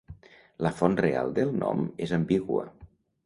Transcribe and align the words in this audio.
La 0.67 0.71
font 0.77 0.95
real 1.01 1.29
del 1.37 1.53
nom 1.65 1.85
és 2.07 2.17
ambigua. 2.19 2.65